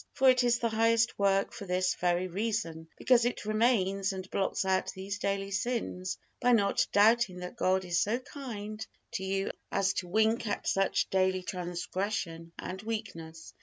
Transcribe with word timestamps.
For 0.13 0.31
it 0.31 0.43
is 0.43 0.57
the 0.57 0.69
highest 0.69 1.19
work 1.19 1.53
for 1.53 1.65
this 1.67 1.93
very 1.93 2.27
reason, 2.27 2.87
because 2.97 3.23
it 3.23 3.45
remains 3.45 4.11
and 4.11 4.27
blots 4.31 4.65
out 4.65 4.91
these 4.95 5.19
daily 5.19 5.51
sins 5.51 6.17
by 6.39 6.53
not 6.53 6.87
doubting 6.91 7.37
that 7.41 7.55
God 7.55 7.85
is 7.85 7.99
so 8.01 8.17
kind 8.17 8.83
to 9.11 9.23
you 9.23 9.51
as 9.71 9.93
to 10.01 10.07
wink 10.07 10.47
at 10.47 10.65
such 10.67 11.07
daily 11.11 11.43
transgression 11.43 12.51
and 12.57 12.81
weakness. 12.81 13.53